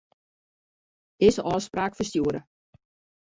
[1.23, 2.41] Dizze ôfspraak ferstjoere.